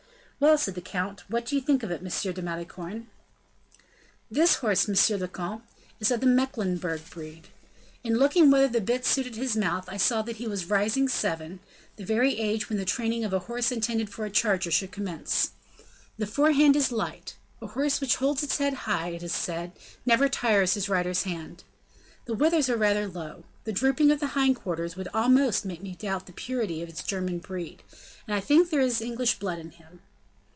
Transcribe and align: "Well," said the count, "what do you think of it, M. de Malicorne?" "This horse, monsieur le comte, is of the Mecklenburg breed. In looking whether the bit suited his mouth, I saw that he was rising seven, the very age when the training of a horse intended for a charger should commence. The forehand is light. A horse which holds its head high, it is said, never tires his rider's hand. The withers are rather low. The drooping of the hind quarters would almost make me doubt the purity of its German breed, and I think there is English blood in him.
"Well," 0.41 0.57
said 0.57 0.73
the 0.73 0.81
count, 0.81 1.21
"what 1.29 1.45
do 1.45 1.55
you 1.55 1.61
think 1.61 1.83
of 1.83 1.91
it, 1.91 2.01
M. 2.03 2.33
de 2.33 2.41
Malicorne?" 2.41 3.05
"This 4.31 4.55
horse, 4.55 4.87
monsieur 4.87 5.15
le 5.17 5.27
comte, 5.27 5.61
is 5.99 6.09
of 6.09 6.19
the 6.19 6.25
Mecklenburg 6.25 7.07
breed. 7.11 7.49
In 8.03 8.17
looking 8.17 8.49
whether 8.49 8.67
the 8.67 8.81
bit 8.81 9.05
suited 9.05 9.35
his 9.35 9.55
mouth, 9.55 9.85
I 9.87 9.97
saw 9.97 10.23
that 10.23 10.37
he 10.37 10.47
was 10.47 10.65
rising 10.65 11.07
seven, 11.07 11.59
the 11.95 12.03
very 12.05 12.39
age 12.39 12.69
when 12.69 12.79
the 12.79 12.85
training 12.85 13.23
of 13.23 13.33
a 13.33 13.37
horse 13.45 13.71
intended 13.71 14.09
for 14.09 14.25
a 14.25 14.31
charger 14.31 14.71
should 14.71 14.91
commence. 14.91 15.51
The 16.17 16.25
forehand 16.25 16.75
is 16.75 16.91
light. 16.91 17.35
A 17.61 17.67
horse 17.67 18.01
which 18.01 18.15
holds 18.15 18.41
its 18.41 18.57
head 18.57 18.73
high, 18.89 19.09
it 19.09 19.21
is 19.21 19.35
said, 19.35 19.73
never 20.07 20.27
tires 20.27 20.73
his 20.73 20.89
rider's 20.89 21.21
hand. 21.21 21.63
The 22.25 22.33
withers 22.33 22.67
are 22.67 22.77
rather 22.77 23.07
low. 23.07 23.43
The 23.65 23.73
drooping 23.73 24.09
of 24.09 24.19
the 24.19 24.29
hind 24.33 24.55
quarters 24.55 24.95
would 24.95 25.07
almost 25.13 25.65
make 25.65 25.83
me 25.83 25.93
doubt 25.93 26.25
the 26.25 26.33
purity 26.33 26.81
of 26.81 26.89
its 26.89 27.03
German 27.03 27.37
breed, 27.37 27.83
and 28.27 28.33
I 28.33 28.39
think 28.39 28.71
there 28.71 28.81
is 28.81 29.01
English 29.01 29.37
blood 29.37 29.59
in 29.59 29.69
him. 29.69 29.99